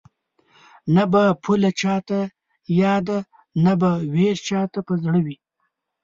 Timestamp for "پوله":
1.43-1.69